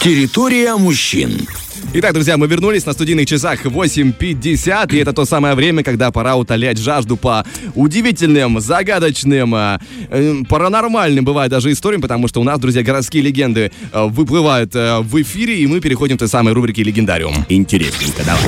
[0.00, 1.48] Территория мужчин.
[1.92, 6.36] Итак, друзья, мы вернулись на студийных часах 8.50, и это то самое время, когда пора
[6.36, 7.44] утолять жажду по
[7.74, 9.78] удивительным, загадочным, э,
[10.10, 15.00] э, паранормальным, бывает даже историям, потому что у нас, друзья, городские легенды э, выплывают э,
[15.00, 17.44] в эфире, и мы переходим к той самой рубрике «Легендариум».
[17.48, 18.42] Интересненько, давай.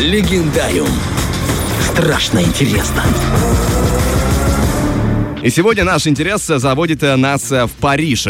[0.00, 0.88] Легендариум.
[1.92, 3.02] Страшно интересно.
[5.44, 8.26] И сегодня наш интерес э, заводит э, нас э, в Париж.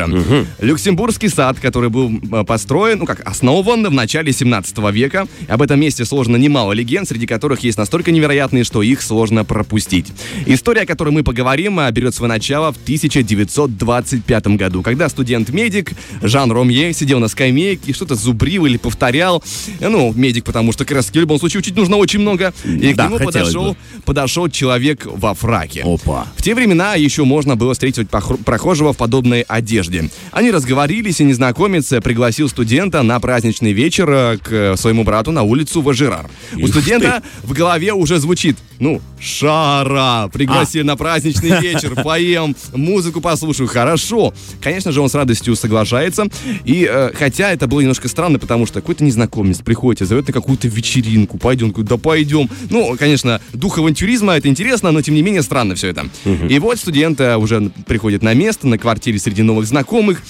[0.59, 2.11] Люксембургский сад, который был
[2.45, 5.29] построен, ну как, основан в начале 17 века.
[5.47, 10.09] Об этом месте сложно немало легенд, среди которых есть настолько невероятные, что их сложно пропустить.
[10.47, 16.93] История, о которой мы поговорим, берет свое начало в 1925 году, когда студент-медик Жан Ромье
[16.93, 19.41] сидел на скамейке и что-то зубрил или повторял.
[19.79, 22.53] Ну, медик, потому что раз в любом случае учить нужно очень много.
[22.65, 25.83] И к Да, нему хотелось подошел, подошел человек во фраке.
[25.85, 26.27] Опа.
[26.37, 30.11] В те времена еще можно было встретить прохожего в подобной одежде.
[30.33, 35.83] Они разговорились, и незнакомец пригласил студента на праздничный вечер э, к своему брату на улицу
[35.83, 36.31] Важирар.
[36.57, 43.69] У студента в голове уже звучит, ну, Шара, пригласи на праздничный вечер, поем, музыку послушаю,
[43.69, 44.33] хорошо.
[44.61, 46.27] Конечно же, он с радостью соглашается.
[46.65, 50.33] И э, хотя это было немножко странно, потому что какой-то незнакомец приходит и зовет на
[50.33, 52.49] какую-то вечеринку, пойдем, да пойдем.
[52.71, 56.07] Ну, конечно, дух авантюризма, это интересно, но тем не менее странно все это.
[56.25, 60.23] И вот студент э, уже приходит на место, на квартире среди новых знакомых.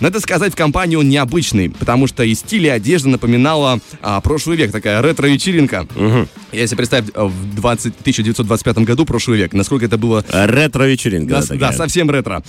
[0.00, 4.56] Надо сказать, в компании он необычный, потому что и стиль, и одежда напоминала а, прошлый
[4.56, 5.86] век, такая ретро-вечеринка.
[6.52, 11.42] Если представить, э, в 20, 1925 году, прошлый век, насколько это было Ретро-вечеринка.
[11.48, 12.42] да, да, совсем ретро.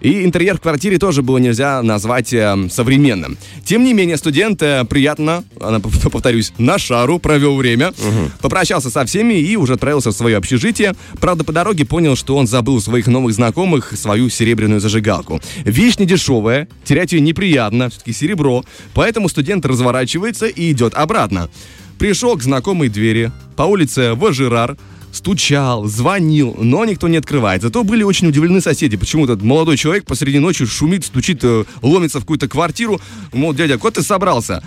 [0.00, 3.36] И интерьер в квартире тоже было нельзя назвать э, современным.
[3.64, 7.92] Тем не менее, студент э, приятно, пов- повторюсь, на шару провел время,
[8.40, 10.94] попрощался со всеми и уже отправился в свое общежитие.
[11.20, 15.40] Правда, по дороге понял, что он забыл своих новых знакомых свою серебряную зажигалку.
[15.64, 21.48] Вещь не дешевая, терять ее неприятно, все-таки серебро, поэтому студент разворачивается и идет обратно.
[22.04, 23.32] Пришел к знакомой двери.
[23.56, 24.76] По улице Важирар,
[25.14, 27.62] стучал, звонил, но никто не открывает.
[27.62, 32.18] Зато были очень удивлены соседи, почему этот молодой человек посреди ночи шумит, стучит, э, ломится
[32.18, 33.00] в какую-то квартиру.
[33.32, 34.62] Мол, дядя, куда ты собрался?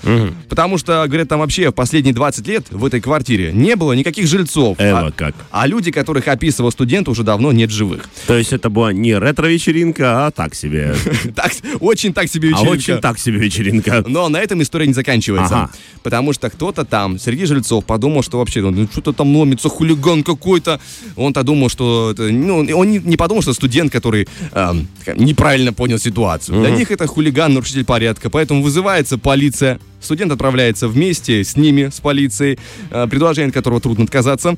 [0.50, 4.28] Потому что, говорят, там вообще в последние 20 лет в этой квартире не было никаких
[4.28, 4.78] жильцов.
[4.80, 5.36] Эва а, как.
[5.52, 8.10] а люди, которых описывал студент, уже давно нет живых.
[8.26, 10.96] То есть это была не ретро-вечеринка, а так себе.
[11.36, 12.72] Так, очень так себе А вечеринка.
[12.72, 14.04] очень так себе вечеринка.
[14.08, 15.70] Но на этом история не заканчивается.
[16.04, 20.80] Потому что кто-то там, среди жильцов, подумал, что вообще, ну, что-то там ломится, хулиган какой-то.
[21.16, 22.16] Он-то думал, что...
[22.18, 26.60] ну, он не, не подумал, что студент, который эм, неправильно понял ситуацию.
[26.60, 28.30] Для них это хулиган, нарушитель порядка.
[28.30, 29.80] Поэтому вызывается полиция.
[30.08, 32.58] Студент отправляется вместе с ними, с полицией,
[32.92, 34.56] э, предложение от которого трудно отказаться.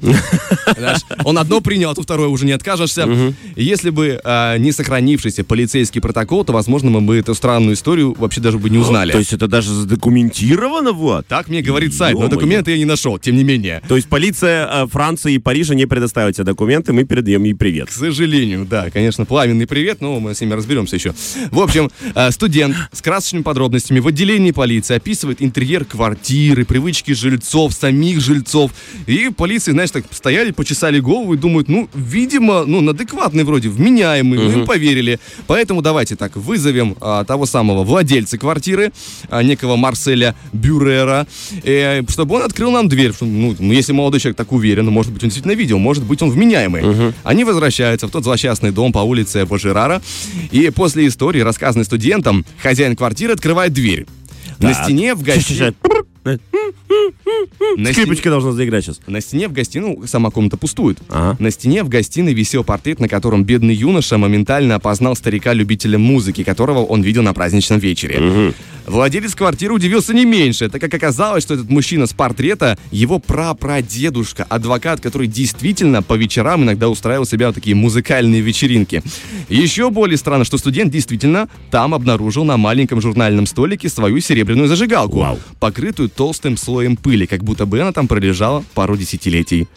[1.25, 3.07] Он одно принял, а то второе уже не откажешься.
[3.55, 8.41] Если бы э, не сохранившийся полицейский протокол, то, возможно, мы бы эту странную историю вообще
[8.41, 9.11] даже бы не узнали.
[9.11, 11.25] То есть это даже задокументировано, вот?
[11.25, 13.81] Так мне говорит сайт, но документы я не нашел, тем не менее.
[13.87, 17.89] То есть полиция э, Франции и Парижа не предоставит тебе документы, мы передаем ей привет.
[17.89, 21.15] К сожалению, да, конечно, пламенный привет, но мы с ними разберемся еще.
[21.49, 21.89] В общем,
[22.29, 28.71] студент с красочными подробностями в отделении полиции описывает интерьер квартиры, привычки жильцов, самих жильцов.
[29.07, 34.39] И полиции, знаешь, так стояли, почесали голову и думают, ну, видимо, ну, адекватный вроде, вменяемый,
[34.39, 35.19] мы им поверили.
[35.47, 38.91] Поэтому давайте так, вызовем а, того самого владельца квартиры,
[39.29, 41.27] а, некого Марселя Бюрера,
[41.63, 43.13] э, чтобы он открыл нам дверь.
[43.13, 46.03] Что, Ну, ну, если молодой человек так уверен, ну, может быть, он действительно видел, может
[46.03, 47.13] быть, он вменяемый.
[47.23, 50.01] Они возвращаются в тот злосчастный дом по улице Важирара,
[50.51, 54.05] и после истории, рассказанной студентам, хозяин квартиры открывает дверь.
[54.59, 54.83] На Так.
[54.85, 55.73] стене в гостиной...
[57.77, 58.99] На Скрипочка должна заиграть сейчас.
[59.07, 60.99] на стене в гостиной, ну, сама комната пустует.
[61.09, 61.37] Ага.
[61.39, 66.79] На стене в гостиной висел портрет, на котором бедный юноша моментально опознал старика-любителя музыки, которого
[66.79, 68.53] он видел на праздничном вечере.
[68.89, 74.45] Владелец квартиры удивился не меньше, так как оказалось, что этот мужчина с портрета его прапрадедушка,
[74.49, 79.03] адвокат, который действительно по вечерам иногда устраивал себя вот такие музыкальные вечеринки.
[79.47, 85.19] Еще более странно, что студент действительно там обнаружил на маленьком журнальном столике свою серебряную зажигалку,
[85.19, 85.39] Вау.
[85.59, 89.67] покрытую толстым слоем пыли, как будто бы она там пролежала пару десятилетий.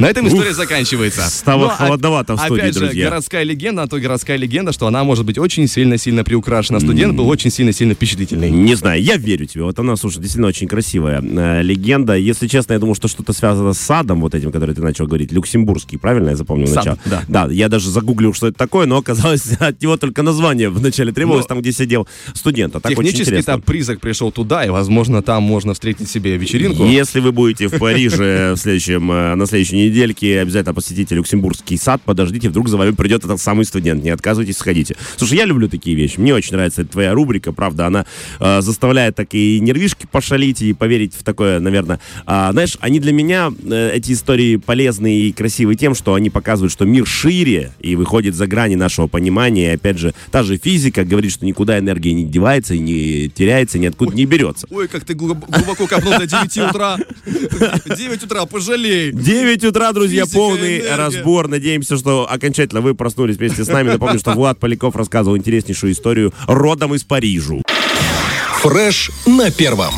[0.00, 1.22] На этом история заканчивается.
[1.30, 3.08] стало Но, оп- холодновато в студии, Опять же, друзья.
[3.10, 6.80] городская легенда, а то городская легенда, что она может быть очень сильно-сильно приукрашена.
[6.80, 8.55] Студент был очень сильно-сильно впечатлительный.
[8.56, 9.64] Не знаю, я верю тебе.
[9.64, 12.16] Вот она, слушай, действительно очень красивая э, легенда.
[12.16, 15.30] Если честно, я думал, что что-то связано с садом, вот этим, который ты начал говорить,
[15.32, 16.98] люксембургский, правильно я запомнил Сад, начало?
[17.04, 17.22] да.
[17.28, 21.44] Да, я даже загуглил, что это такое, но оказалось, от него только название вначале требовалось,
[21.44, 22.74] Но там, где сидел студент.
[22.76, 26.84] А так Технически там призрак пришел туда, и, возможно, там можно встретить себе вечеринку.
[26.84, 32.00] Если вы будете в Париже в следующем, э, на следующей недельке, обязательно посетите Люксембургский сад,
[32.04, 34.02] подождите, вдруг за вами придет этот самый студент.
[34.02, 34.96] Не отказывайтесь, сходите.
[35.16, 36.18] Слушай, я люблю такие вещи.
[36.18, 38.06] Мне очень нравится твоя рубрика, правда, она
[38.46, 42.00] э, заставляет так и нервишки пошалить и поверить в такое, наверное.
[42.26, 46.72] А, знаешь, они для меня, э, эти истории, полезные и красивые тем, что они показывают,
[46.72, 49.72] что мир шире и выходит за грани нашего понимания.
[49.72, 53.78] И, опять же, та же физика говорит, что никуда энергия не девается и не теряется,
[53.78, 54.66] ниоткуда не берется.
[54.70, 56.98] Ой, как ты глуб- глубоко копнул до 9 утра.
[57.26, 59.12] 9 утра, пожалей.
[59.12, 60.96] 9 утра, друзья, Физика, полный энергия.
[60.96, 61.48] разбор.
[61.48, 63.88] Надеемся, что окончательно вы проснулись вместе с нами.
[63.88, 67.56] Напомню, что Влад Поляков рассказывал интереснейшую историю родом из Парижа.
[68.60, 69.94] Фреш на первом.